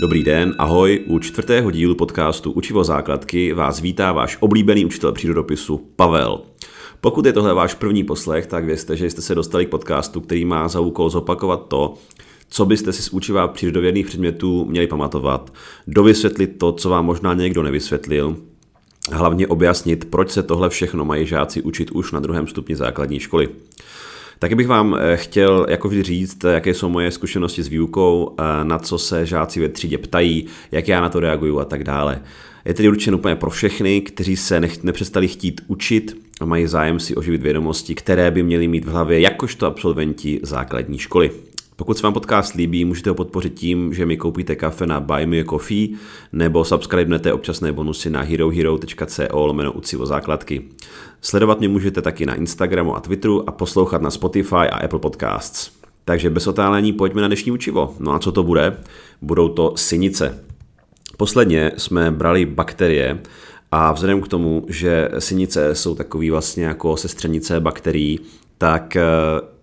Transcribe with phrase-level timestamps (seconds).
[0.00, 1.04] Dobrý den, ahoj.
[1.06, 6.40] U čtvrtého dílu podcastu Učivo základky vás vítá váš oblíbený učitel přírodopisu Pavel.
[7.00, 10.44] Pokud je tohle váš první poslech, tak vězte, že jste se dostali k podcastu, který
[10.44, 11.94] má za úkol zopakovat to,
[12.48, 15.52] co byste si z učiva přírodovědných předmětů měli pamatovat,
[15.86, 18.36] dovysvětlit to, co vám možná někdo nevysvětlil,
[19.12, 23.48] hlavně objasnit, proč se tohle všechno mají žáci učit už na druhém stupni základní školy.
[24.40, 28.64] Taky bych vám eh, chtěl jako vždy říct, jaké jsou moje zkušenosti s výukou, eh,
[28.64, 32.22] na co se žáci ve třídě ptají, jak já na to reaguju a tak dále.
[32.64, 37.00] Je tedy určen úplně pro všechny, kteří se nech, nepřestali chtít učit a mají zájem
[37.00, 41.30] si oživit vědomosti, které by měli mít v hlavě jakožto absolventi základní školy.
[41.80, 45.26] Pokud se vám podcast líbí, můžete ho podpořit tím, že mi koupíte kafe na Buy
[45.26, 45.88] Me a Coffee
[46.32, 50.62] nebo subscribenete občasné bonusy na herohero.co lomeno ucivo základky.
[51.20, 55.70] Sledovat mě můžete taky na Instagramu a Twitteru a poslouchat na Spotify a Apple Podcasts.
[56.04, 57.94] Takže bez otálení pojďme na dnešní učivo.
[57.98, 58.76] No a co to bude?
[59.22, 60.44] Budou to synice.
[61.16, 63.18] Posledně jsme brali bakterie
[63.70, 68.20] a vzhledem k tomu, že synice jsou takový vlastně jako sestřenice bakterií,
[68.60, 69.02] tak eh,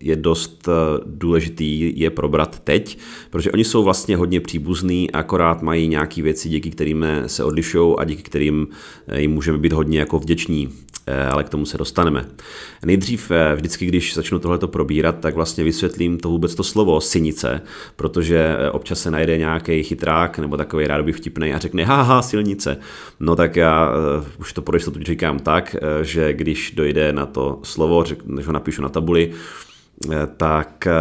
[0.00, 0.72] je dost eh,
[1.06, 2.98] důležitý je probrat teď,
[3.30, 8.04] protože oni jsou vlastně hodně příbuzný, akorát mají nějaké věci, díky kterým se odlišují a
[8.04, 8.68] díky kterým
[9.08, 10.68] eh, jim můžeme být hodně jako vděční.
[11.10, 12.24] Eh, ale k tomu se dostaneme.
[12.84, 17.60] Nejdřív eh, vždycky, když začnu tohleto probírat, tak vlastně vysvětlím to vůbec to slovo synice,
[17.96, 22.76] protože eh, občas se najde nějaký chytrák nebo takový rádoby vtipný a řekne haha, silnice.
[23.20, 23.92] No tak já
[24.38, 28.82] už to pro jistotu říkám tak, že když dojde na to slovo, než ho napíšu
[28.82, 29.32] na tabuli,
[30.36, 30.92] tak eh,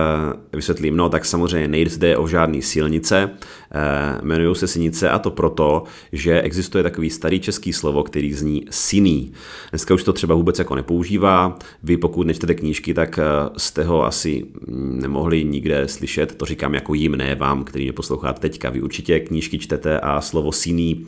[0.53, 0.97] vysvětlím.
[0.97, 3.29] No, tak samozřejmě nejde o žádný silnice,
[3.71, 8.65] eh, jmenují se sinice a to proto, že existuje takový starý český slovo, který zní
[8.69, 9.31] siný.
[9.69, 11.57] Dneska už to třeba vůbec jako nepoužívá.
[11.83, 13.19] Vy pokud nečtete knížky, tak
[13.57, 14.45] jste ho asi
[15.01, 16.35] nemohli nikde slyšet.
[16.35, 18.69] To říkám jako jim, ne vám, který mě posloucháte teďka.
[18.69, 21.05] Vy určitě knížky čtete a slovo siný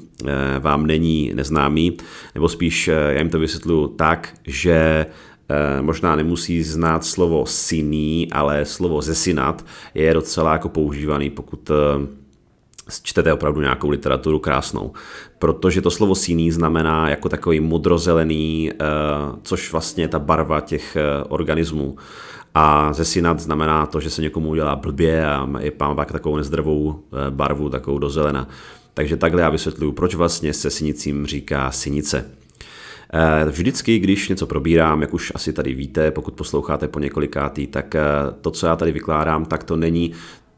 [0.60, 1.98] vám není neznámý,
[2.36, 5.29] nebo spíš já jim to vysvětluji tak, že Eh,
[5.82, 12.08] možná nemusí znát slovo syný, ale slovo zesinat je docela jako používaný, pokud eh,
[13.04, 14.94] čtete opravdu nějakou literaturu krásnou.
[15.40, 18.76] Protože to slovo síný znamená jako takový modrozelený, eh,
[19.44, 20.98] což vlastně je ta barva těch
[21.30, 21.96] organismů.
[22.56, 27.00] A zesinat znamená to, že se někomu udělá blbě a je má takovou nezdravou
[27.30, 28.48] barvu, takovou do zelena.
[28.94, 32.39] Takže takhle já vysvětluju, proč vlastně se sinicím říká sinice.
[33.14, 37.96] Eh, vždycky, když něco probírám, jak už asi tady víte, pokud posloucháte po několikátý, tak
[37.96, 38.02] eh,
[38.42, 40.12] to, co já tady vykládám, tak to není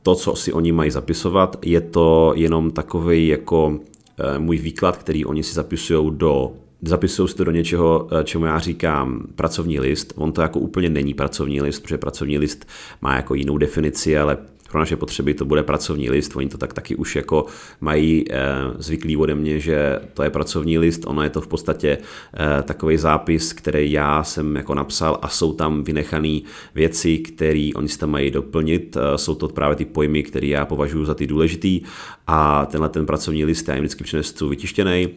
[0.03, 3.79] to, co si oni mají zapisovat, je to jenom takový jako
[4.19, 6.51] eh, můj výklad, který oni si zapisují do
[6.83, 10.13] zapisují si to do něčeho, čemu já říkám pracovní list.
[10.15, 12.67] On to jako úplně není pracovní list, protože pracovní list
[13.01, 14.37] má jako jinou definici, ale
[14.71, 17.45] pro naše potřeby to bude pracovní list, oni to tak taky už jako
[17.81, 18.37] mají eh,
[18.77, 22.97] zvyklý ode mě, že to je pracovní list, ono je to v podstatě eh, takový
[22.97, 26.39] zápis, který já jsem jako napsal a jsou tam vynechané
[26.75, 30.65] věci, které oni si tam mají doplnit, eh, jsou to právě ty pojmy, které já
[30.65, 31.81] považuji za ty důležitý
[32.27, 35.09] a tenhle ten pracovní list já jim vždycky přinesu vytištěný,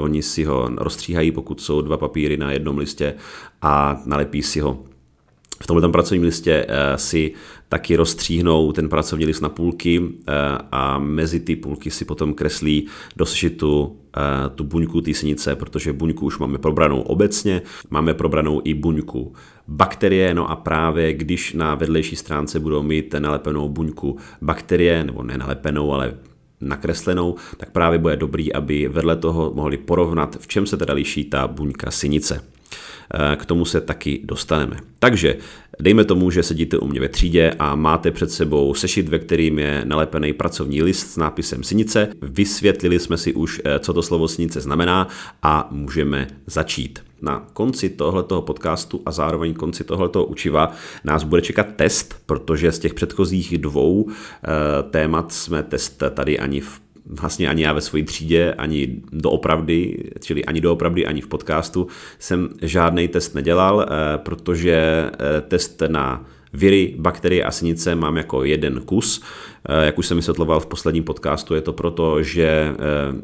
[0.00, 3.14] oni si ho rozstříhají, pokud jsou dva papíry na jednom listě
[3.62, 4.84] a nalepí si ho.
[5.62, 6.66] V tomhle pracovním listě
[6.96, 7.32] si
[7.70, 10.32] taky rozstříhnou ten pracovní list na půlky eh,
[10.72, 12.86] a mezi ty půlky si potom kreslí
[13.16, 14.20] do sešitu eh,
[14.54, 19.32] tu buňku té sinice, protože buňku už máme probranou obecně, máme probranou i buňku
[19.68, 25.92] bakterie, no a právě když na vedlejší stránce budou mít nalepenou buňku bakterie, nebo nenalepenou,
[25.92, 26.14] ale
[26.60, 31.24] nakreslenou, tak právě bude dobrý, aby vedle toho mohli porovnat, v čem se teda liší
[31.24, 32.42] ta buňka sinice.
[33.14, 34.76] Eh, k tomu se taky dostaneme.
[34.98, 35.36] Takže
[35.80, 39.58] dejme tomu, že sedíte u mě ve třídě a máte před sebou sešit, ve kterým
[39.58, 42.08] je nalepený pracovní list s nápisem sinice.
[42.22, 45.08] Vysvětlili jsme si už, eh, co to slovo sinice znamená
[45.42, 46.98] a můžeme začít.
[47.22, 50.72] Na konci tohoto podcastu a zároveň konci tohoto učiva
[51.04, 56.60] nás bude čekat test, protože z těch předchozích dvou eh, témat jsme test tady ani
[56.60, 61.86] v vlastně ani já ve své třídě, ani doopravdy, čili ani doopravdy, ani v podcastu
[62.18, 68.44] jsem žádný test nedělal, eh, protože eh, test na viry, bakterie a sinice mám jako
[68.44, 69.22] jeden kus.
[69.68, 72.74] Eh, jak už jsem vysvětloval v posledním podcastu, je to proto, že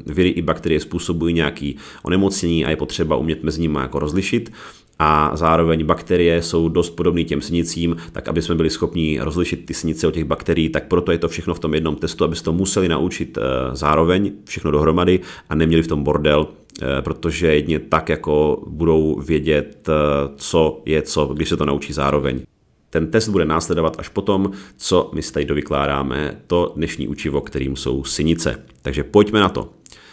[0.06, 4.50] viry i bakterie způsobují nějaký onemocnění a je potřeba umět mezi nimi jako rozlišit
[4.98, 9.74] a zároveň bakterie jsou dost podobné těm sinicím, tak aby jsme byli schopni rozlišit ty
[9.74, 12.52] sinice od těch bakterií, tak proto je to všechno v tom jednom testu, aby to
[12.52, 16.48] museli naučit eh, zároveň, všechno dohromady a neměli v tom bordel,
[16.82, 19.92] eh, protože jedně tak jako budou vědět, eh,
[20.36, 22.40] co je co, když se to naučí zároveň.
[22.96, 27.76] Ten test bude následovat až potom, co my si tady dovykládáme to dnešní učivo, kterým
[27.76, 28.64] jsou synice.
[28.82, 29.70] Takže pojďme na to.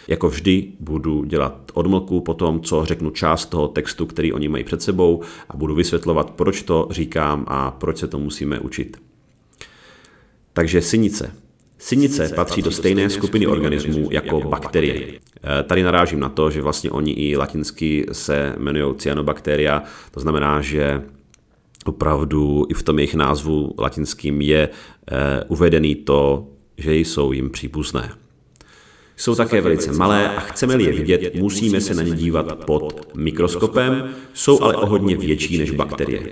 [0.08, 4.64] Jako vždy budu dělat odmlku po tom, co řeknu část toho textu, který oni mají
[4.64, 8.98] před sebou a budu vysvětlovat, proč to říkám a proč se to musíme učit.
[10.54, 11.32] Takže synice.
[11.78, 15.20] Synice patří do stejné skupiny organismů jako bakterie.
[15.44, 20.62] Eh, tady narážím na to, že vlastně oni i latinsky se jmenují cyanobakteria, to znamená,
[20.62, 21.02] že
[21.86, 26.48] opravdu i v tom jejich názvu latinským je eh, uvedený to,
[26.78, 28.12] že jsou jim přípustné.
[29.18, 34.10] Jsou také velice malé a chceme-li je vidět, musíme se na ně dívat pod mikroskopem,
[34.34, 36.32] jsou ale o hodně větší než bakterie.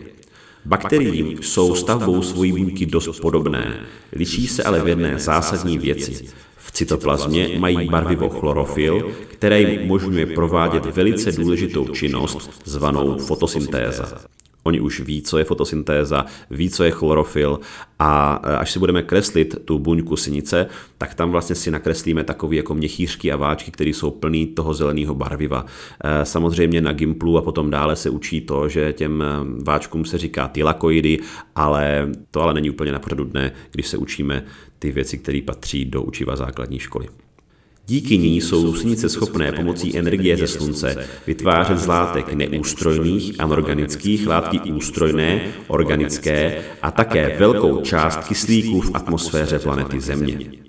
[0.66, 3.80] Bakteriím jsou stavbou svojí buňky dost podobné,
[4.12, 6.26] liší se ale v jedné zásadní věci.
[6.58, 14.22] V cytoplazmě mají barvivo chlorofil, které jim umožňuje provádět velice důležitou činnost zvanou fotosyntéza.
[14.64, 17.60] Oni už ví, co je fotosyntéza, ví, co je chlorofil
[18.00, 20.68] a e, až si budeme kreslit tu buňku synice,
[20.98, 25.16] tak tam vlastně si nakreslíme takové jako měchýřky a váčky, které jsou plný toho zeleného
[25.16, 25.66] barviva.
[26.04, 29.26] E, samozřejmě na Gimplu a potom dále se učí to, že těm e,
[29.64, 31.20] váčkům se říká tylakoidy,
[31.56, 34.44] ale to ale není úplně na dne, když se učíme
[34.80, 37.08] ty věci, které patří do učiva základní školy.
[37.88, 44.60] Díky ní jsou sinice schopné pomocí energie ze slunce vytvářet z látek neústrojných anorganických látky
[44.60, 50.62] ústrojné, organické a také velkou část kyslíků v atmosféře planety Země.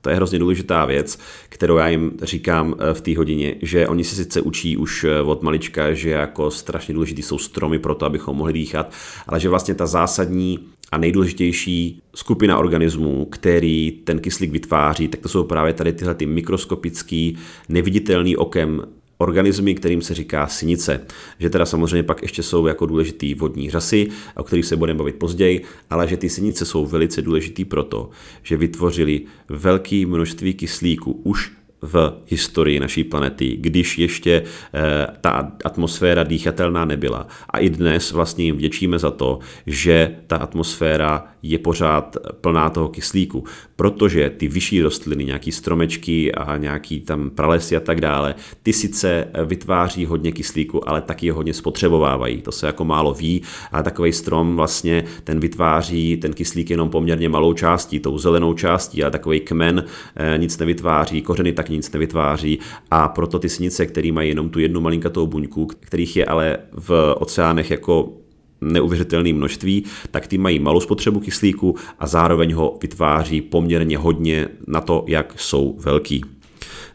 [0.00, 1.18] To je hrozně důležitá věc,
[1.48, 5.22] kterou já jim říkám eh, v té hodině, že oni se sice učí už eh,
[5.22, 8.92] od malička, že jako strašně důležitý jsou stromy pro to, abychom mohli dýchat,
[9.26, 10.58] ale že vlastně ta zásadní
[10.92, 16.26] a nejdůležitější skupina organismů, který ten kyslík vytváří, tak to jsou právě tady tyhle ty
[16.26, 17.38] mikroskopický,
[17.68, 18.82] neviditelný okem
[19.18, 21.00] organismy, kterým se říká sinice.
[21.38, 25.16] Že teda samozřejmě pak ještě jsou jako důležitý vodní řasy, o kterých se budeme bavit
[25.16, 28.10] později, ale že ty sinice jsou velice důležitý proto,
[28.42, 31.52] že vytvořili velké množství kyslíku už
[31.86, 34.42] v historii naší planety, když ještě
[34.74, 37.26] eh, ta atmosféra dýchatelná nebyla.
[37.50, 42.88] A i dnes vlastně jim vděčíme za to, že ta atmosféra je pořád plná toho
[42.88, 43.44] kyslíku,
[43.76, 49.28] protože ty vyšší rostliny, nějaký stromečky a nějaký tam pralesy a tak dále, ty sice
[49.44, 52.42] vytváří hodně kyslíku, ale taky ho hodně spotřebovávají.
[52.42, 57.28] To se jako málo ví, ale takový strom vlastně ten vytváří ten kyslík jenom poměrně
[57.28, 59.84] malou částí, tou zelenou částí, a takový kmen
[60.16, 62.58] eh, nic nevytváří, kořeny tak nic nevytváří
[62.90, 67.14] a proto ty snice, které mají jenom tu jednu malinkatou buňku, kterých je ale v
[67.18, 68.12] oceánech jako
[68.60, 74.80] neuvěřitelné množství, tak ty mají malou spotřebu kyslíku a zároveň ho vytváří poměrně hodně na
[74.80, 76.24] to, jak jsou velký.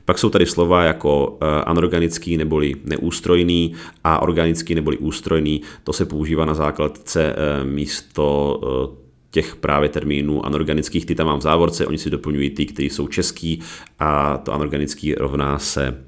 [0.06, 3.74] Pak jsou tady slova jako eh, anorganický neboli neústrojný
[4.04, 5.62] a organický neboli ústrojný.
[5.84, 11.40] To se používá na základce eh, místo eh, těch právě termínů anorganických, ty tam mám
[11.40, 13.62] v závorce, oni si doplňují ty, které jsou český
[14.00, 16.04] a to anorganický rovná se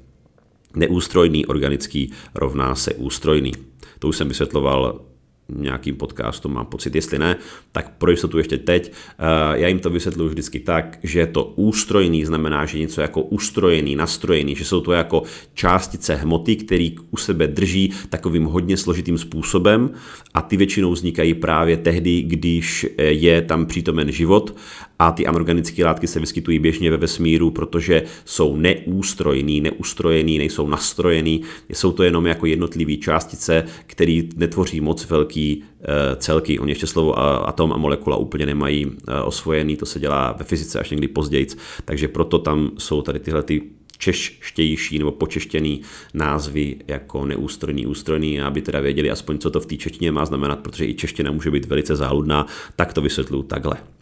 [0.76, 3.52] neústrojný, organický rovná se ústrojný.
[3.98, 5.00] To už jsem vysvětloval
[5.48, 7.36] nějakým podcastům, mám pocit, jestli ne,
[7.72, 8.92] tak pro jistotu ještě teď.
[8.92, 13.96] Eh, já jim to vysvětluji vždycky tak, že to ústrojný znamená, že něco jako ustrojený,
[13.96, 15.22] nastrojený, že jsou to jako
[15.54, 19.90] částice hmoty, který u sebe drží takovým hodně složitým způsobem
[20.34, 24.56] a ty většinou vznikají právě tehdy, když eh, je tam přítomen život
[24.98, 31.42] a ty anorganické látky se vyskytují běžně ve vesmíru, protože jsou neústrojný, neustrojený, nejsou nastrojený,
[31.68, 35.86] jsou to jenom jako jednotlivé částice, které netvoří moc velký eh,
[36.16, 36.58] celky.
[36.58, 40.80] Oni ještě slovo atom a molekula úplně nemají eh, osvojený, to se dělá ve fyzice
[40.80, 41.46] až někdy později,
[41.84, 43.62] takže proto tam jsou tady tyhle ty
[43.98, 45.80] češtější nebo počeštěný
[46.14, 50.58] názvy jako neústrojný, ústrojný, aby teda věděli aspoň, co to v té češtině má znamenat,
[50.58, 52.46] protože i čeština může být velice záludná,
[52.76, 53.93] tak to vysvětluji takhle.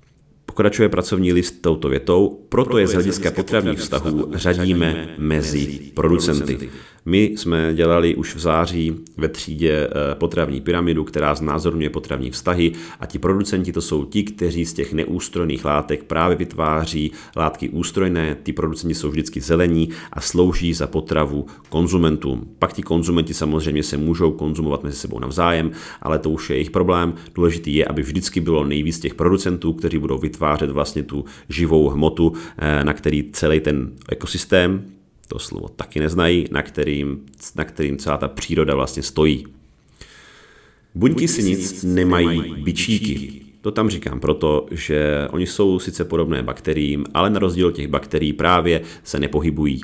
[0.52, 6.71] Pokračuje pracovní list touto větou, proto je z hlediska potravních vztahů řadíme mezi producenty.
[7.04, 12.73] My jsme dělali už v září ve třídě eh, potravní pyramidu, která znázorňuje potravní vztahy
[13.00, 18.37] a ti producenti to jsou ti, kteří z těch neústrojných látek právě vytváří látky ústrojné.
[18.42, 22.49] Ty producenti jsou vždycky zelení a slouží za potravu konzumentům.
[22.59, 25.71] Pak ti konzumenti samozřejmě se můžou konzumovat mezi sebou navzájem,
[26.02, 27.14] ale to už je jejich problém.
[27.35, 32.32] Důležitý je, aby vždycky bylo nejvíc těch producentů, kteří budou vytvářet vlastně tu živou hmotu,
[32.59, 34.85] eh, na který celý ten ekosystém
[35.33, 39.47] to slovo taky neznají, na kterým, na kterým celá ta příroda vlastně stojí.
[40.95, 43.43] Buňky si nic nemají bičíky.
[43.61, 47.89] To tam říkám proto, že oni jsou sice podobné bakteriím, ale na rozdíl od těch
[47.89, 49.81] bakterií právě se nepohybují.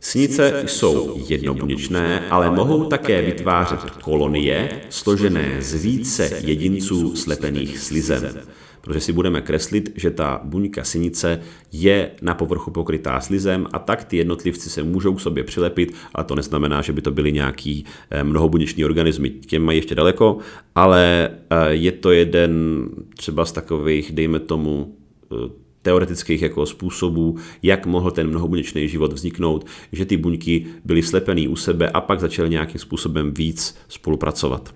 [0.00, 8.40] Sinice jsou jednobuněčné, ale mohou také vytvářet kolonie složené z více jedinců slepených slizem.
[8.86, 11.40] Protože si budeme kreslit, že ta buňka sinice
[11.72, 16.24] je na povrchu pokrytá slizem a tak ty jednotlivci se můžou k sobě přilepit, ale
[16.24, 19.30] to neznamená, že by to byly nějaký eh, mnohobuněční organismy.
[19.30, 20.38] Těm mají ještě daleko,
[20.74, 22.84] ale eh, je to jeden
[23.16, 24.96] třeba z takových, dejme tomu,
[25.32, 25.50] eh,
[25.82, 31.56] teoretických jako způsobů, jak mohl ten mnohobuněčný život vzniknout, že ty buňky byly slepený u
[31.56, 34.74] sebe a pak začaly nějakým způsobem víc spolupracovat.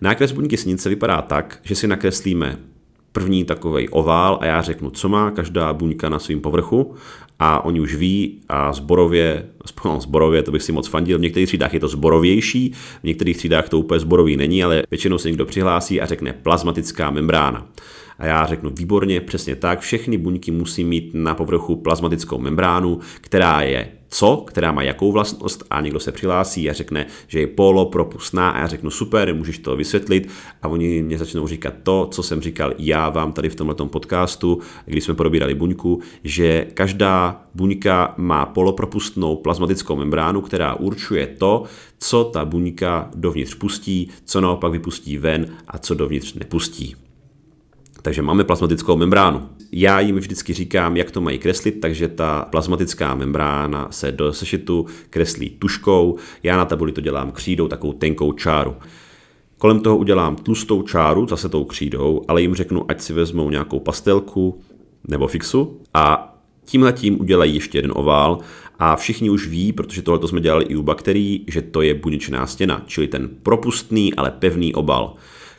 [0.00, 2.58] Nákres buňky snice vypadá tak, že si nakreslíme
[3.16, 6.94] první takový ovál a já řeknu, co má každá buňka na svém povrchu
[7.38, 11.48] a oni už ví a zborově, aspoň zborově, to bych si moc fandil, v některých
[11.48, 15.46] třídách je to zborovější, v některých třídách to úplně zborový není, ale většinou se někdo
[15.46, 17.66] přihlásí a řekne plazmatická membrána.
[18.18, 23.62] A já řeknu výborně, přesně tak, všechny buňky musí mít na povrchu plazmatickou membránu, která
[23.62, 27.86] je co, která má jakou vlastnost a někdo se přihlásí a řekne, že je polo
[27.86, 30.28] propustná a já řeknu super, můžeš to vysvětlit
[30.62, 34.60] a oni mě začnou říkat to, co jsem říkal já vám tady v tomto podcastu,
[34.86, 41.64] když jsme probírali buňku, že každá buňka má polopropustnou plazmatickou membránu, která určuje to,
[41.98, 47.05] co ta buňka dovnitř pustí, co naopak vypustí ven a co dovnitř nepustí.
[48.06, 49.48] Takže máme plazmatickou membránu.
[49.72, 54.86] Já jim vždycky říkám, jak to mají kreslit, takže ta plazmatická membrána se do sešitu
[55.10, 58.76] kreslí tuškou, já na tabuli to dělám křídou, takovou tenkou čáru.
[59.58, 63.80] Kolem toho udělám tlustou čáru, zase tou křídou, ale jim řeknu, ať si vezmou nějakou
[63.80, 64.60] pastelku
[65.08, 66.34] nebo fixu a
[66.64, 68.38] tímhle tím udělají ještě jeden ovál
[68.78, 72.46] a všichni už ví, protože tohle jsme dělali i u bakterií, že to je buněčná
[72.46, 75.14] stěna, čili ten propustný, ale pevný obal.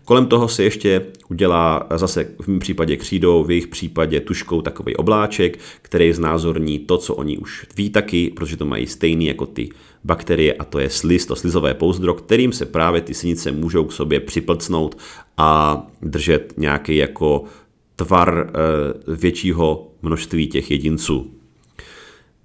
[0.07, 4.95] Kolem toho se ještě udělá zase v mém případě křídou, v jejich případě tuškou takový
[4.95, 9.69] obláček, který znázorní to, co oni už ví taky, protože to mají stejný jako ty
[10.03, 13.91] bakterie a to je sliz, to slizové pouzdro, kterým se právě ty sinice můžou k
[13.91, 14.97] sobě připlcnout
[15.37, 17.43] a držet nějaký jako
[17.95, 21.31] tvar e, většího množství těch jedinců.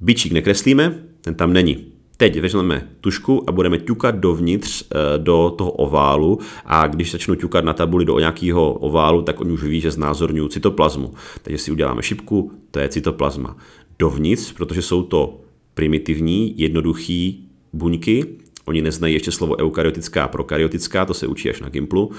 [0.00, 1.91] Bičík nekreslíme, ten tam není.
[2.22, 7.64] Teď vezmeme tušku a budeme ťukat dovnitř eh, do toho oválu a když začnu ťukat
[7.64, 11.14] na tabuli do nějakého oválu, tak oni už ví, že znázorňují cytoplazmu.
[11.42, 13.56] Takže si uděláme šipku, to je cytoplazma.
[13.98, 15.40] Dovnitř, protože jsou to
[15.74, 18.26] primitivní, jednoduchý buňky,
[18.64, 22.10] oni neznají ještě slovo eukaryotická a prokaryotická, to se učí až na Gimplu,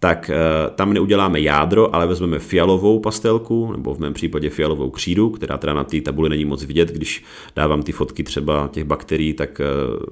[0.00, 5.30] tak eh, tam neuděláme jádro, ale vezmeme fialovou pastelku, nebo v mém případě fialovou křídu,
[5.30, 7.24] která teda na té tabuli není moc vidět, když
[7.56, 9.64] dávám ty fotky třeba těch bakterií, tak eh,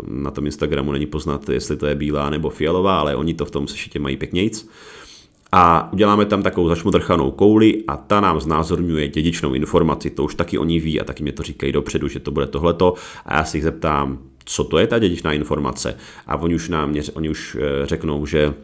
[0.08, 3.50] na tom Instagramu není poznat, jestli to je bílá nebo fialová, ale oni to v
[3.50, 4.68] tom sešitě mají pěknějc.
[5.56, 10.58] A uděláme tam takovou zašmodrchanou kouli a ta nám znázorňuje dědičnou informaci, to už taky
[10.58, 12.94] oni ví a taky mě to říkají dopředu, že to bude tohleto.
[13.26, 15.96] A já si jich zeptám, co to je ta dědičná informace?
[16.26, 18.54] A oni už nám oni už eh, řeknou, že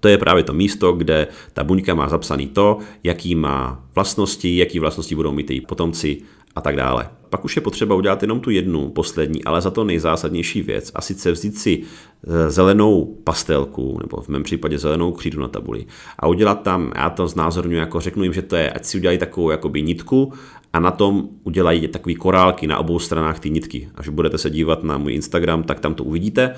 [0.00, 4.78] to je právě to místo, kde ta buňka má zapsaný to, jaký má vlastnosti, jaký
[4.78, 6.18] vlastnosti budou mít její potomci
[6.56, 7.08] a tak dále.
[7.30, 11.00] Pak už je potřeba udělat jenom tu jednu, poslední, ale za to nejzásadnější věc, a
[11.00, 15.86] sice vzít si e, zelenou pastelku, nebo v mém případě zelenou křídu na tabuli,
[16.18, 19.18] a udělat tam, já to znázorňuji, jako řeknu jim, že to je, ať si udělají
[19.18, 20.32] takovou jakoby nitku
[20.72, 23.88] a na tom udělají takový korálky na obou stranách ty nitky.
[23.94, 26.56] Až budete se dívat na můj Instagram, tak tam to uvidíte.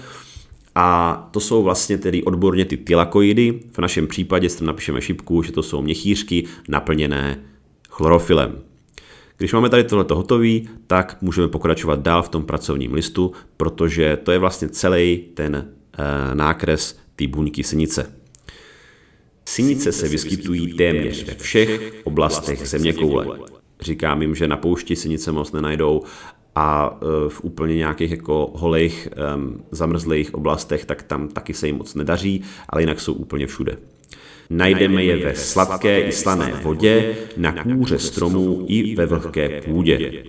[0.80, 3.61] A to jsou vlastně tedy odborně ty tylakoidy.
[3.73, 7.44] V našem případě tam napíšeme šipku, že to jsou měchýřky naplněné
[7.88, 8.58] chlorofilem.
[9.37, 14.32] Když máme tady tohleto hotový, tak můžeme pokračovat dál v tom pracovním listu, protože to
[14.32, 18.12] je vlastně celý ten e, nákres té buňky sinice.
[19.44, 23.38] Sinice se vyskytují téměř ve všech oblastech země koule.
[23.80, 26.02] Říkám jim, že na poušti sinice moc nenajdou
[26.59, 29.09] a e, v úplně nějakých jako holejch,
[29.71, 33.77] zamrzlých oblastech, tak tam taky se jim moc nedaří, ale jinak jsou úplně všude.
[34.50, 40.25] Najdeme je ve sladké i slané vodě, na kůře stromů i ve vlhké půdě.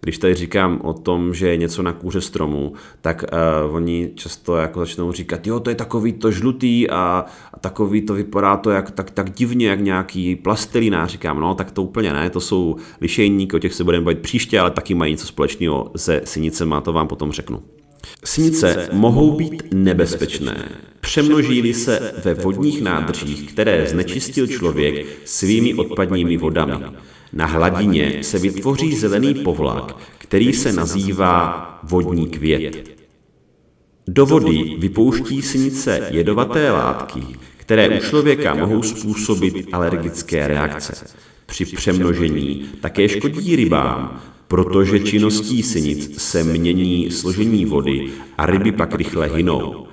[0.00, 3.24] Když tady říkám o tom, že je něco na kůře stromu, tak
[3.68, 7.24] uh, oni často jako začnou říkat, jo, to je takový to žlutý a,
[7.54, 11.06] a takový to vypadá to jak, tak, tak divně, jak nějaký plastelina.
[11.06, 14.60] Říkám, no, tak to úplně ne, to jsou lišejníky, o těch se budeme bavit příště,
[14.60, 17.62] ale taky mají něco společného se synicema, to vám potom řeknu.
[18.24, 20.68] Sinice mohou být nebezpečné,
[21.00, 26.72] přemnoží se ve vodních nádržích, které znečistil člověk svými odpadními vodami.
[27.36, 32.96] Na hladině se vytvoří zelený povlak, který se nazývá vodní květ.
[34.08, 37.20] Do vody vypouští sinice jedovaté látky,
[37.56, 41.06] které u člověka mohou způsobit alergické reakce.
[41.46, 48.94] Při přemnožení také škodí rybám, protože činností sinic se mění složení vody a ryby pak
[48.94, 49.86] rychle hynou.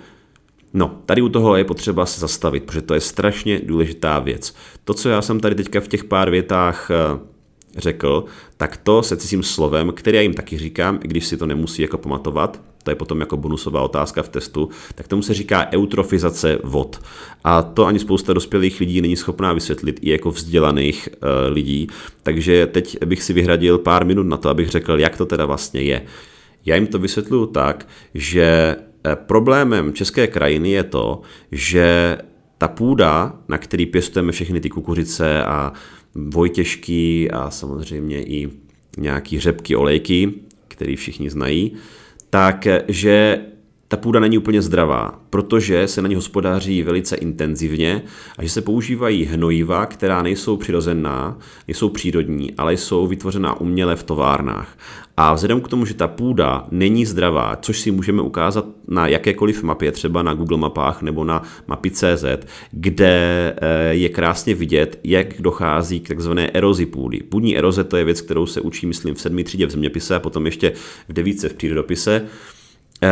[0.74, 4.56] No, tady u toho je potřeba se zastavit, protože to je strašně důležitá věc.
[4.84, 7.33] To, co já jsem tady teďka v těch pár větách eh,
[7.77, 8.25] řekl,
[8.58, 11.82] tak to se cizím slovem, které já jim taky říkám, i když si to nemusí
[11.82, 16.60] jako pamatovat, to je potom jako bonusová otázka v testu, tak tomu se říká eutrofizace
[16.63, 17.01] vod.
[17.44, 21.88] A to ani spousta dospělých lidí není schopná vysvětlit, i jako vzdělaných uh, lidí.
[22.24, 25.82] Takže teď bych si vyhradil pár minut na to, abych řekl, jak to teda vlastně
[25.82, 26.01] je.
[26.65, 32.18] Já jim to vysvětluju tak, že eh, problémem české krajiny je to, že
[32.58, 35.74] ta půda, na který pěstujeme všechny ty kukuřice a
[36.15, 38.50] vojtěžky a samozřejmě i
[38.98, 40.34] nějaký řepky, olejky,
[40.67, 41.72] který všichni znají,
[42.29, 43.39] takže
[43.93, 48.01] ta půda není úplně zdravá, protože se na ní hospodáří velice intenzivně
[48.38, 54.03] a že se používají hnojiva, která nejsou přirozená, nejsou přírodní, ale jsou vytvořená uměle v
[54.03, 54.77] továrnách.
[55.17, 59.64] A vzhledem k tomu, že ta půda není zdravá, což si můžeme ukázat na jakékoliv
[59.64, 62.26] mapě, třeba na Google mapách nebo na mapy.cz,
[62.72, 67.20] kde eh, je krásně vidět, jak dochází k takzvané erozi půdy.
[67.20, 70.20] Půdní eroze to je věc, kterou se učí, myslím, v sedmý třídě v zeměpise a
[70.20, 70.74] potom ještě
[71.10, 72.22] v devíce v přírodopise.
[73.04, 73.10] Eh,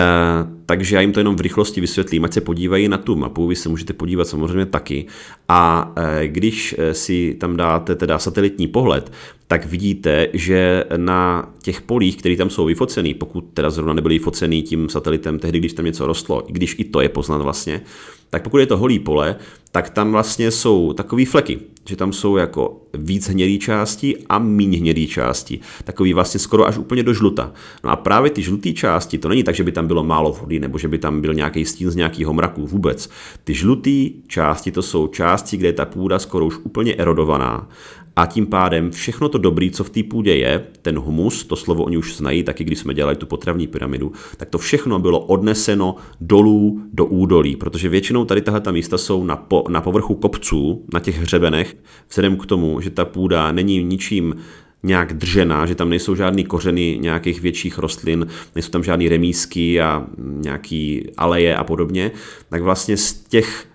[0.65, 3.55] takže já jim to jenom v rychlosti vysvětlím, ať se podívají na tu mapu, vy
[3.55, 5.05] se můžete podívat samozřejmě taky.
[5.47, 9.11] A eh, když si tam dáte teda satelitní pohled,
[9.51, 14.63] tak vidíte, že na těch polích, které tam jsou vyfocený, pokud teda zrovna nebyly vyfocený
[14.63, 17.81] tím satelitem tehdy, když tam něco rostlo, i když i to je poznat vlastně,
[18.29, 19.35] tak pokud je to holý pole,
[19.71, 24.77] tak tam vlastně jsou takové fleky, že tam jsou jako víc hnědý části a méně
[24.77, 25.59] hnědý části.
[25.83, 27.51] Takový vlastně skoro až úplně do žluta.
[27.83, 30.59] No a právě ty žluté části, to není tak, že by tam bylo málo vody
[30.59, 33.09] nebo že by tam byl nějaký stín z nějakého mraku vůbec.
[33.43, 37.69] Ty žluté části to jsou části, kde je ta půda skoro už úplně erodovaná
[38.15, 41.83] a tím pádem všechno to dobré, co v té půdě je, ten humus, to slovo
[41.83, 45.95] oni už znají, taky když jsme dělali tu potravní pyramidu, tak to všechno bylo odneseno
[46.21, 50.99] dolů do údolí, protože většinou tady tahle místa jsou na, po, na povrchu kopců, na
[50.99, 51.77] těch hřebenech,
[52.09, 54.35] vzhledem k tomu, že ta půda není ničím
[54.83, 60.05] nějak držená, že tam nejsou žádný kořeny nějakých větších rostlin, nejsou tam žádný remísky a
[60.17, 62.11] nějaký aleje a podobně,
[62.49, 63.70] tak vlastně z těch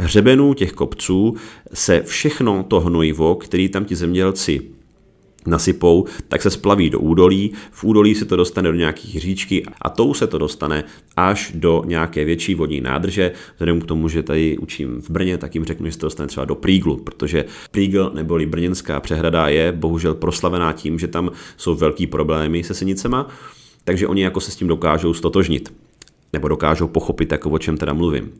[0.00, 1.34] hřebenů těch kopců
[1.74, 4.60] se všechno to hnojivo, který tam ti zemědělci
[5.46, 9.88] nasypou, tak se splaví do údolí, v údolí se to dostane do nějakých říčky a
[9.88, 10.84] tou se to dostane
[11.16, 13.32] až do nějaké větší vodní nádrže.
[13.52, 16.26] Vzhledem k tomu, že tady učím v Brně, tak jim řeknu, že se to dostane
[16.26, 21.74] třeba do Príglu, protože Prígl neboli Brněnská přehrada je bohužel proslavená tím, že tam jsou
[21.74, 23.28] velký problémy se sinicema,
[23.84, 25.72] takže oni jako se s tím dokážou stotožnit
[26.32, 28.32] nebo dokážou pochopit, jako o čem teda mluvím.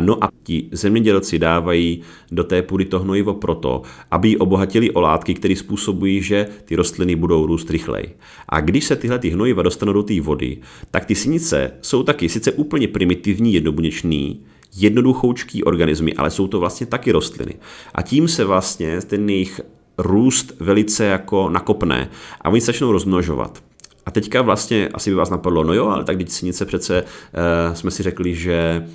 [0.00, 5.00] No a ti zemědělci dávají do té půdy to hnojivo proto, aby ji obohatili o
[5.00, 8.16] látky, které způsobují, že ty rostliny budou růst rychleji.
[8.48, 10.58] A když se tyhle ty hnojiva dostanou do té vody,
[10.90, 14.40] tak ty sinice jsou taky sice úplně primitivní, jednobuněčný,
[14.76, 17.54] jednoduchoučký organismy, ale jsou to vlastně taky rostliny.
[17.94, 19.60] A tím se vlastně ten jejich
[19.98, 23.62] růst velice jako nakopne a oni začnou rozmnožovat.
[24.06, 27.74] A teďka vlastně asi by vás napadlo, no jo, ale tak teď sinice přece uh,
[27.74, 28.86] jsme si řekli, že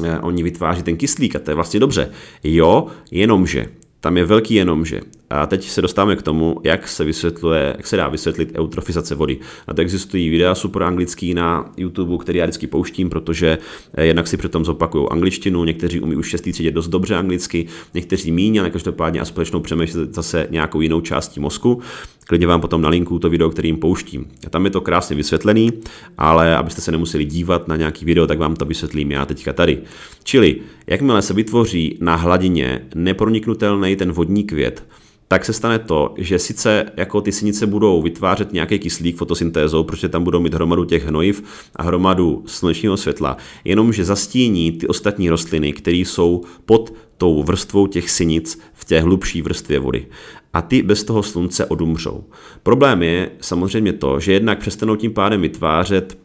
[0.00, 2.10] uh, oni vytváří ten kyslík a to je vlastně dobře.
[2.44, 3.66] Jo, jenomže,
[4.00, 5.00] tam je velký jenomže.
[5.34, 9.38] A teď se dostáváme k tomu, jak se vysvětluje, jak se dá vysvětlit eutrofizace vody.
[9.66, 13.58] A to existují videa super anglický na YouTube, který já vždycky pouštím, protože
[13.94, 18.32] eh, jednak si přitom zopakují angličtinu, někteří umí už šestý třídě dost dobře anglicky, někteří
[18.32, 21.80] míň, ale každopádně a společnou přemýšlet zase nějakou jinou částí mozku.
[22.26, 24.26] Klidně vám potom nalinku to video, kterým pouštím.
[24.46, 25.72] A tam je to krásně vysvětlený,
[26.18, 29.78] ale abyste se nemuseli dívat na nějaký video, tak vám to vysvětlím já teďka tady.
[30.24, 34.84] Čili, jakmile se vytvoří na hladině neproniknutelný ten vodní květ,
[35.28, 40.08] tak se stane to, že sice jako ty sinice budou vytvářet nějaký kyslík fotosyntézou, protože
[40.08, 41.44] tam budou mít hromadu těch hnojiv
[41.76, 48.10] a hromadu slunečního světla, jenomže zastíní ty ostatní rostliny, které jsou pod tou vrstvou těch
[48.10, 50.06] sinic v té hlubší vrstvě vody.
[50.52, 52.24] A ty bez toho slunce odumřou.
[52.62, 56.18] Problém je samozřejmě to, že jednak přestanou tím pádem vytvářet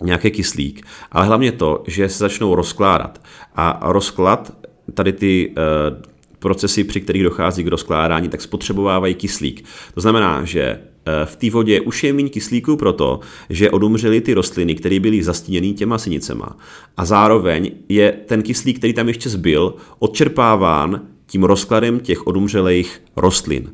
[0.00, 3.22] nějaký kyslík, ale hlavně to, že se začnou rozkládat.
[3.54, 4.52] A rozklad,
[4.94, 6.13] tady ty uh,
[6.44, 9.64] procesy, při kterých dochází k rozkládání, tak spotřebovávají kyslík.
[9.94, 10.80] To znamená, že eh,
[11.24, 15.72] v té vodě už je méně kyslíku proto, že odumřely ty rostliny, které byly zastíněny
[15.72, 16.56] těma sinicema.
[16.96, 23.72] A zároveň je ten kyslík, který tam ještě zbyl, odčerpáván tím rozkladem těch odumřelých rostlin.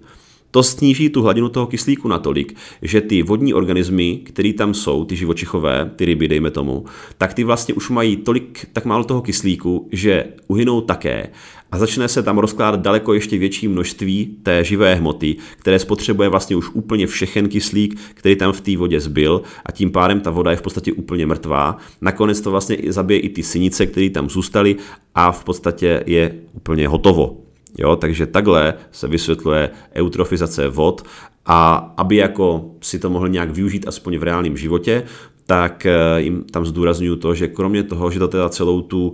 [0.51, 5.17] To sníží tu hladinu toho kyslíku natolik, že ty vodní organismy, které tam jsou, ty
[5.17, 6.85] živočichové, ty ryby, dejme tomu,
[7.19, 11.31] tak ty vlastně už mají tolik, tak málo toho kyslíku, že uhynou také
[11.73, 16.57] a začne se tam rozkládat daleko ještě větší množství té živé hmoty, které spotřebuje vlastně
[16.57, 20.51] už úplně všechen kyslík, který tam v té vodě zbyl a tím pádem ta voda
[20.51, 21.77] je v podstatě úplně mrtvá.
[22.01, 24.77] Nakonec to vlastně zabije i ty synice, které tam zůstaly
[25.15, 27.37] a v podstatě je úplně hotovo.
[27.79, 31.03] Jo, takže takhle se vysvětluje eutrofizace vod
[31.47, 35.03] a aby jako si to mohl nějak využít aspoň v reálném životě,
[35.47, 39.13] tak eh, jim tam zdůraznuju to, že kromě toho, že to teda celou tu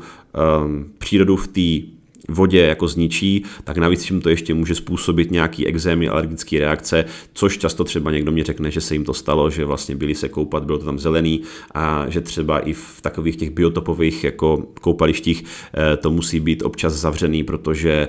[0.64, 1.95] um, přírodu v té
[2.28, 7.58] vodě jako zničí, tak navíc jim to ještě může způsobit nějaký exémy, alergické reakce, což
[7.58, 10.64] často třeba někdo mi řekne, že se jim to stalo, že vlastně byli se koupat,
[10.64, 11.42] bylo to tam zelený
[11.74, 16.92] a že třeba i v takových těch biotopových jako koupalištích eh, to musí být občas
[16.92, 18.08] zavřený, protože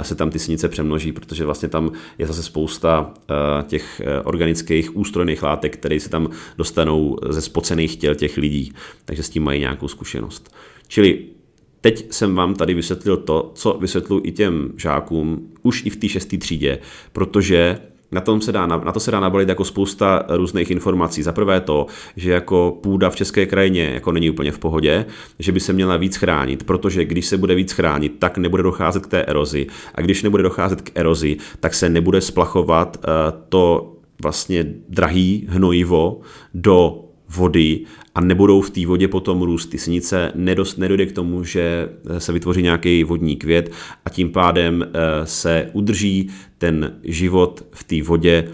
[0.00, 4.96] eh, se tam ty sinice přemnoží, protože vlastně tam je zase spousta eh, těch organických
[4.96, 8.72] ústrojných látek, které se tam dostanou ze spocených těl těch lidí,
[9.04, 10.54] takže s tím mají nějakou zkušenost.
[10.88, 11.37] Čili
[11.80, 16.08] Teď jsem vám tady vysvětlil to, co vysvětluji i těm žákům už i v té
[16.08, 16.78] šesté třídě,
[17.12, 17.78] protože
[18.12, 21.22] na, tom se dá, na to se dá nabalit jako spousta různých informací.
[21.22, 21.86] Za prvé to,
[22.16, 25.06] že jako půda v české krajině jako není úplně v pohodě,
[25.38, 29.06] že by se měla víc chránit, protože když se bude víc chránit, tak nebude docházet
[29.06, 29.66] k té erozi.
[29.94, 36.20] A když nebude docházet k erozi, tak se nebude splachovat uh, to vlastně drahý hnojivo
[36.54, 37.80] do vody
[38.14, 41.88] a nebudou v té vodě potom růst ty sinice, nedost, nedojde k tomu, že
[42.18, 43.72] se vytvoří nějaký vodní květ
[44.04, 44.90] a tím pádem eh,
[45.26, 48.48] se udrží ten život v té vodě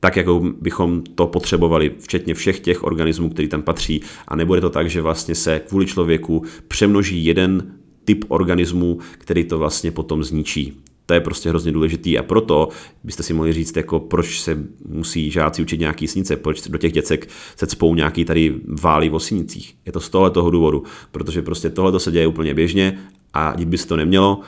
[0.00, 4.00] tak, jako bychom to potřebovali, včetně všech těch organismů, který tam patří.
[4.28, 7.72] A nebude to tak, že vlastně se kvůli člověku přemnoží jeden
[8.04, 10.80] typ organismů, který to vlastně potom zničí.
[11.06, 12.68] To je prostě hrozně důležitý a proto
[13.04, 16.92] byste si mohli říct, jako proč se musí žáci učit nějaký snice, proč do těch
[16.92, 19.76] děcek se cpou nějaký tady válí v osnicích.
[19.86, 22.98] Je to z tohle toho důvodu, protože prostě tohle se děje úplně běžně
[23.32, 24.40] a dít by se to nemělo,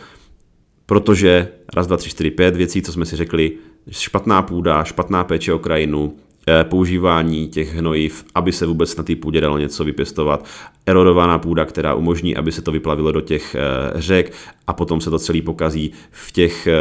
[0.86, 3.52] protože raz, dva, tři, čtyři, pět věcí, co jsme si řekli,
[3.90, 6.16] špatná půda, špatná péče o krajinu,
[6.64, 10.44] používání těch hnojiv, aby se vůbec na té půdě dalo něco vypěstovat,
[10.86, 13.60] erodovaná půda, která umožní, aby se to vyplavilo do těch eh,
[14.00, 14.32] řek
[14.66, 16.72] a potom se to celý pokazí v těch eh,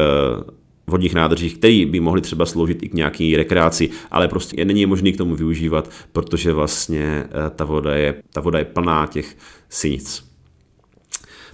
[0.87, 5.13] vodních nádržích, které by mohly třeba sloužit i k nějaký rekreaci, ale prostě není možný
[5.13, 7.25] k tomu využívat, protože vlastně
[7.55, 9.37] ta voda je, ta voda je plná těch
[9.69, 10.23] sinic.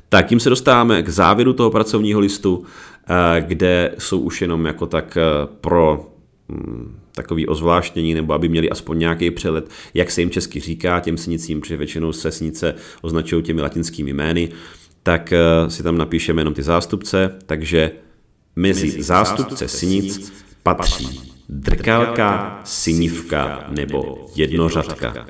[0.10, 2.64] Tak tím se dostáváme k závěru toho pracovního listu,
[3.40, 5.18] kde jsou už jenom jako tak
[5.62, 6.13] pro
[7.12, 11.62] takový ozvláštění, nebo aby měli aspoň nějaký přelet, jak se jim česky říká těm snicím,
[11.62, 14.50] protože většinou se snice označují těmi latinskými jmény,
[15.04, 17.92] tak eh, si tam napíšeme jenom ty zástupce, takže
[18.56, 25.26] mezi zástupce sinic patří drkalka, sinivka nebo jednořadka.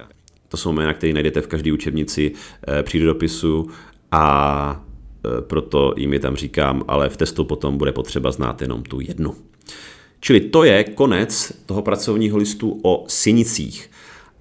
[0.49, 2.31] To jsou jména, které najdete v každé učebnici
[2.67, 3.69] eh, přírodopisu
[4.11, 4.85] a
[5.25, 8.99] eh, proto jim je tam říkám, ale v testu potom bude potřeba znát jenom tu
[9.01, 9.35] jednu.
[10.23, 13.91] Čili to je konec toho pracovního listu o sinicích.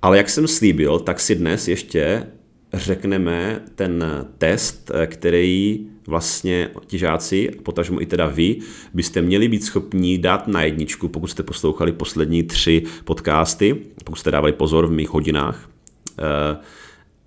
[0.02, 2.26] Ale jak jsem slíbil, tak si dnes ještě
[2.72, 4.04] řekneme ten
[4.38, 8.56] test, který vlastně ti žáci, potažmo i teda vy,
[8.94, 14.30] byste měli být schopni dát na jedničku, pokud jste poslouchali poslední tři podcasty, pokud jste
[14.30, 15.70] dávali pozor v mých hodinách.
[16.18, 16.62] Uh,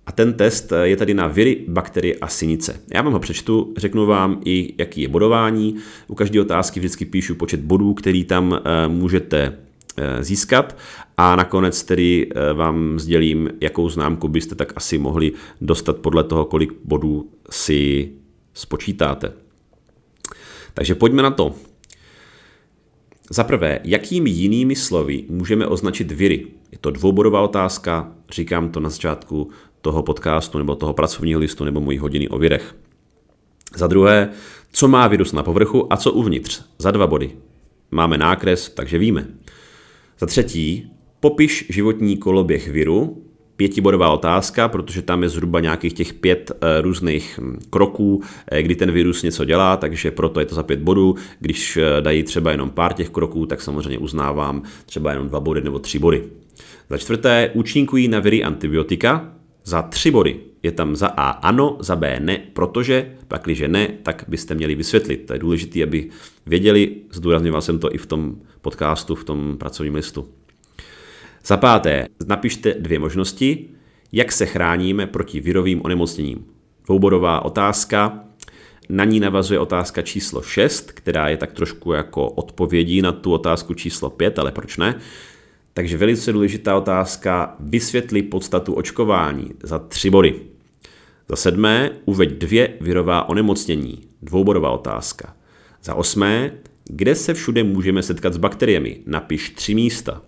[0.06, 2.80] a ten test je tady na viry, bakterie a sinice.
[2.94, 5.76] Já vám ho přečtu, řeknu vám i, jaký je bodování.
[6.08, 9.58] U každé otázky vždycky píšu počet bodů, který tam eh, můžete
[9.96, 10.76] eh, získat
[11.16, 16.44] a nakonec tedy eh, vám sdělím, jakou známku byste tak asi mohli dostat podle toho,
[16.44, 18.10] kolik bodů si
[18.54, 19.32] spočítáte.
[20.74, 21.54] Takže pojďme na to.
[23.30, 26.46] Za prvé, jakými jinými slovy můžeme označit viry?
[26.72, 29.50] Je to dvoubodová otázka, říkám to na začátku,
[29.86, 32.74] toho podcastu nebo toho pracovního listu nebo mojí hodiny o virech.
[33.76, 34.30] Za druhé,
[34.72, 36.62] co má virus na povrchu a co uvnitř.
[36.78, 37.30] Za dva body.
[37.90, 39.26] Máme nákres, takže víme.
[40.18, 43.22] Za třetí, popiš životní koloběh viru,
[43.56, 48.74] pětibodová otázka, protože tam je zhruba nějakých těch pět e, různých hm, kroků, e, kdy
[48.74, 51.14] ten virus něco dělá, takže proto je to za pět bodů.
[51.40, 55.60] Když e, dají třeba jenom pár těch kroků, tak samozřejmě uznávám třeba jenom dva body
[55.60, 56.24] nebo tři body.
[56.90, 60.36] Za čtvrté, účinkují na viry antibiotika, za tři body.
[60.62, 65.16] Je tam za A ano, za B ne, protože, pakliže ne, tak byste měli vysvětlit.
[65.16, 66.08] To je důležité, aby
[66.46, 70.28] věděli, zdůrazňoval jsem to i v tom podcastu, v tom pracovním listu.
[71.44, 73.68] Za páté, napište dvě možnosti,
[74.12, 76.44] jak se chráníme proti virovým onemocněním.
[76.84, 78.24] Dvoubodová otázka,
[78.88, 83.74] na ní navazuje otázka číslo 6, která je tak trošku jako odpovědí na tu otázku
[83.74, 85.00] číslo 5, ale proč ne?
[85.76, 90.34] Takže velice důležitá otázka, vysvětli podstatu očkování za tři body.
[91.28, 94.00] Za sedmé, uveď dvě virová onemocnění.
[94.22, 95.36] Dvoubodová otázka.
[95.82, 96.52] Za osmé,
[96.84, 99.00] kde se všude můžeme setkat s bakteriemi?
[99.06, 100.22] Napiš tři místa.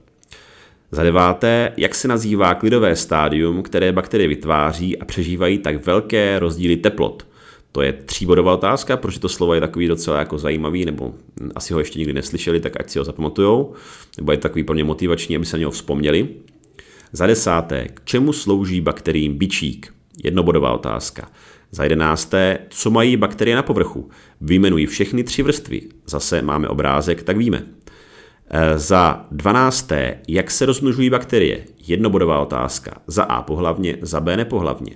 [0.90, 6.76] Za deváté, jak se nazývá klidové stádium, které bakterie vytváří a přežívají tak velké rozdíly
[6.76, 7.26] teplot?
[7.72, 11.14] To je tříbodová otázka, protože to slovo je takový docela jako zajímavý, nebo
[11.54, 13.74] asi ho ještě nikdy neslyšeli, tak ať si ho zapamatujou,
[14.16, 16.28] nebo je takový pro ně motivační, aby se na něho vzpomněli.
[17.12, 19.94] Za desáté, k čemu slouží bakteriím bičík?
[20.24, 21.30] Jednobodová otázka.
[21.70, 24.10] Za jedenácté, co mají bakterie na povrchu?
[24.40, 25.82] Vyjmenují všechny tři vrstvy.
[26.06, 27.66] Zase máme obrázek, tak víme.
[28.50, 31.64] E, za dvanácté, jak se rozmnožují bakterie?
[31.86, 33.00] Jednobodová otázka.
[33.06, 34.94] Za A pohlavně, za B nepohlavně.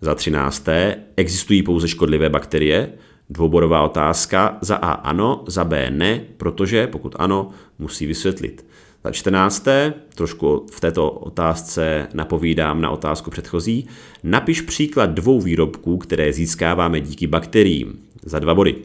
[0.00, 2.92] Za třinácté, existují pouze škodlivé bakterie?
[3.30, 4.58] Dvoubodová otázka.
[4.60, 8.66] Za A ano, za B ne, protože pokud ano, musí vysvětlit.
[9.04, 13.86] Za čtrnácté, trošku v této otázce napovídám na otázku předchozí,
[14.22, 17.98] napiš příklad dvou výrobků, které získáváme díky bakteriím.
[18.22, 18.76] Za dva body.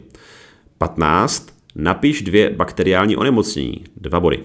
[0.78, 1.54] 15.
[1.74, 3.84] Napiš dvě bakteriální onemocnění.
[3.96, 4.40] Dva body.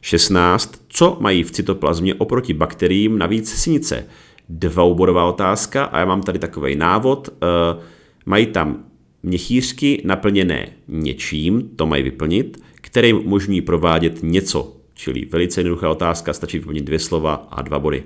[0.00, 0.82] 16.
[0.88, 4.06] Co mají v cytoplazmě oproti bakteriím navíc sinice?
[4.48, 7.28] Dvoubodová otázka a já mám tady takový návod.
[7.28, 7.80] Eh,
[8.26, 8.84] mají tam
[9.22, 16.32] měchýřky naplněné něčím, to mají vyplnit, které jim umožňují provádět něco, čili velice jednoduchá otázka,
[16.32, 18.04] stačí vyplnit dvě slova a dva body.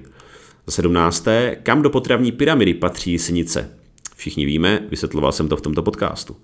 [0.67, 3.71] Za sedmnácté, kam do potravní pyramidy patří sinice?
[4.17, 6.37] Všichni víme, vysvětloval jsem to v tomto podcastu.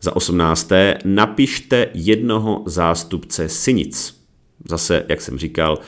[0.00, 4.24] Za osmnácté, napište jednoho zástupce sinic.
[4.68, 5.78] Zase, jak jsem říkal,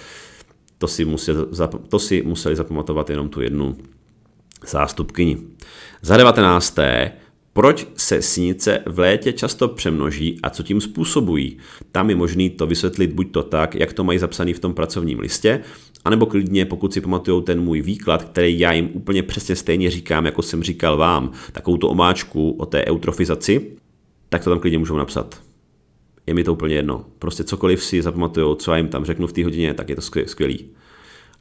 [0.81, 1.49] to si, musel,
[1.88, 3.77] to si museli zapamatovat jenom tu jednu
[4.66, 5.38] zástupkyni.
[6.03, 7.12] Za devatenácté,
[7.53, 11.57] proč se sinice v létě často přemnoží a co tím způsobují?
[11.93, 15.19] Tam je možný to vysvětlit buď to tak, jak to mají zapsané v tom pracovním
[15.19, 15.61] listě,
[16.05, 20.27] anebo klidně, pokud si pamatují ten můj výklad, který já jim úplně přesně stejně říkám,
[20.27, 23.71] jako jsem říkal vám, takovou tu omáčku o té eutrofizaci,
[24.29, 25.50] tak to tam klidně můžou napsat.
[26.31, 27.05] Je mi to úplně jedno.
[27.19, 30.03] Prostě cokoliv si zapamatujou, co já jim tam řeknu v té hodině, tak je to
[30.27, 30.64] skvělý.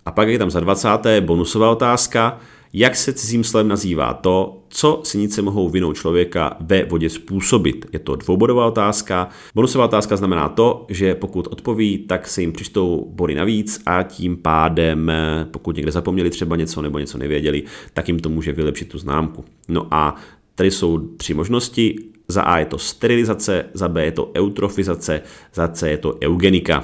[0.05, 0.89] A pak je tam za 20.
[1.19, 2.39] bonusová otázka,
[2.73, 7.85] jak se cizím slovem nazývá to, co sinice mohou vinou člověka ve vodě způsobit.
[7.93, 9.29] Je to dvoubodová otázka.
[9.55, 14.37] Bonusová otázka znamená to, že pokud odpoví, tak se jim přištou body navíc a tím
[14.37, 15.11] pádem,
[15.51, 19.45] pokud někde zapomněli třeba něco nebo něco nevěděli, tak jim to může vylepšit tu známku.
[19.67, 20.15] No a
[20.55, 21.95] tady jsou tři možnosti.
[22.31, 25.21] Za A je to sterilizace, za B je to eutrofizace,
[25.53, 26.83] za C je to eugenika.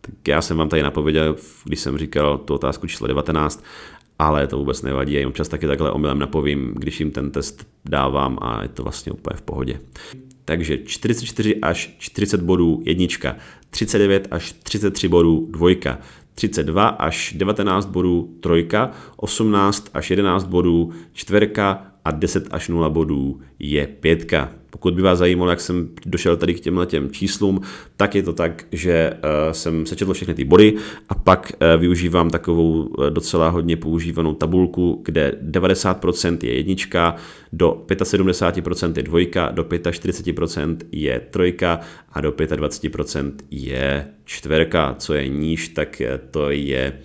[0.00, 3.64] Tak já jsem vám tady napověděl, když jsem říkal tu otázku číslo 19,
[4.18, 7.66] ale to vůbec nevadí, já jim občas taky takhle omylem napovím, když jim ten test
[7.84, 9.80] dávám a je to vlastně úplně v pohodě.
[10.44, 13.36] Takže 44 až 40 bodů jednička,
[13.70, 15.98] 39 až 33 bodů dvojka,
[16.34, 23.40] 32 až 19 bodů trojka, 18 až 11 bodů čtverka a 10 až 0 bodů
[23.58, 24.52] je pětka.
[24.70, 27.60] Pokud by vás zajímalo, jak jsem došel tady k těmhle těm číslům,
[27.96, 30.74] tak je to tak, že uh, jsem sečetl všechny ty body
[31.08, 37.16] a pak uh, využívám takovou uh, docela hodně používanou tabulku, kde 90% je jednička,
[37.52, 41.80] do 75% je dvojka, do 45% je trojka
[42.12, 44.94] a do 25% je čtverka.
[44.98, 46.98] Co je níž, tak to je,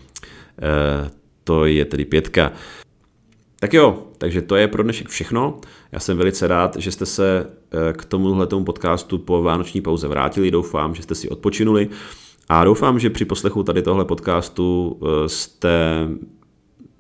[1.44, 2.52] to je tedy pětka.
[3.60, 5.60] Tak jo, takže to je pro dnešek všechno.
[5.92, 10.08] Já jsem velice rád, že jste se eh, k tomuhle tomu podcastu po vánoční pauze
[10.08, 10.52] vrátili.
[10.52, 11.90] Doufám, že jste si odpočinuli
[12.50, 16.08] a doufám, že při poslechu tady tohle podcastu eh, jste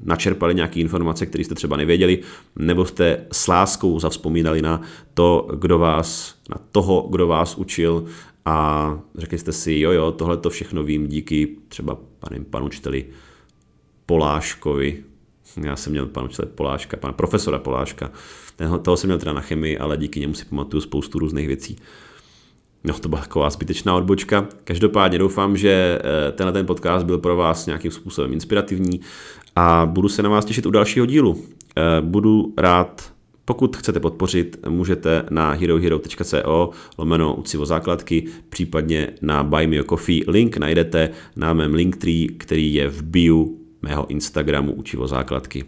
[0.04, 2.19] načerpali nějaké informace, které jste třeba nevěděli,
[2.56, 4.82] nebo jste s láskou zavzpomínali na
[5.13, 8.06] to, kdo vás, na toho, kdo vás učil
[8.45, 13.06] a řekli jste si, jo, jo, tohle to všechno vím díky třeba panu, panu učiteli
[14.06, 15.04] Poláškovi,
[15.64, 18.12] já jsem měl pana učitele Poláška, pana profesora Poláška,
[18.60, 21.78] Tenho, toho jsem měl teda na chemii, ale díky němu si pamatuju spoustu různých věcí.
[22.84, 24.48] No, to byla taková zbytečná odbočka.
[24.64, 29.02] Každopádně doufám, že eh, tenhle ten podcast byl pro vás nějakým způsobem inspirativní
[29.56, 31.44] a budu se na vás těšit u dalšího dílu.
[31.78, 33.14] Eh, budu rád,
[33.46, 40.22] pokud chcete podpořit, můžete na herohero.co lomeno ucivo základky, případně na Buy Me a Coffee.
[40.28, 45.65] Link najdete na mém Linktree, který je v bio mého Instagramu Učivo základky.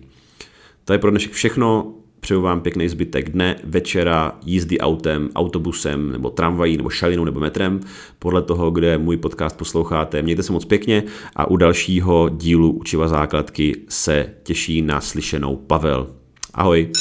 [0.86, 1.94] To je pro dnešek všechno.
[2.20, 7.80] Přeju vám pěkný zbytek dne, večera, jízdy autem, autobusem, nebo tramvají, nebo šalinou, nebo metrem,
[8.20, 10.22] podle toho, kde můj podcast posloucháte.
[10.22, 11.04] Mějte se moc pěkně
[11.36, 16.08] a u dalšího dílu Učiva základky se těší na slyšenou Pavel.
[16.54, 16.92] Ahoj.